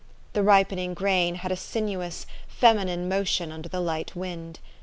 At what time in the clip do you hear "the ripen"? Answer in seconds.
0.33-0.79